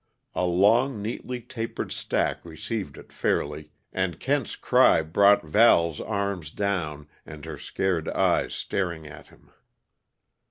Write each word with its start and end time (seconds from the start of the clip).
A 0.33 0.45
long, 0.45 0.99
neatly 0.99 1.41
tapered 1.41 1.91
stack 1.91 2.43
received 2.43 2.97
it 2.97 3.13
fairly, 3.13 3.69
and 3.93 4.19
Kent's 4.19 4.55
cry 4.55 5.03
brought 5.03 5.43
Val's 5.45 5.99
arms 6.01 6.49
down, 6.49 7.07
and 7.23 7.45
her 7.45 7.59
scared 7.59 8.09
eyes 8.09 8.55
staring 8.55 9.05
at 9.05 9.27
him. 9.27 9.51